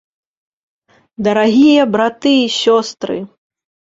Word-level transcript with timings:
Дарагія 1.27 1.83
браты 1.97 2.31
і 2.37 2.47
сёстры! 2.61 3.19